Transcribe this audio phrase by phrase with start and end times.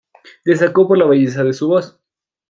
[0.43, 1.99] Destacó por la belleza de su voz.